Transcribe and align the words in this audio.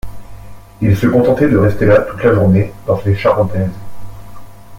Il 0.81 0.97
se 0.97 1.05
contentait 1.05 1.47
de 1.47 1.57
rester 1.57 1.85
là, 1.85 1.99
toute 2.01 2.23
la 2.23 2.33
journée, 2.33 2.73
dans 2.87 2.99
ses 3.03 3.15
charentaises 3.15 3.69